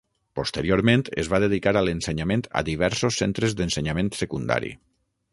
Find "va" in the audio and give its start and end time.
1.33-1.39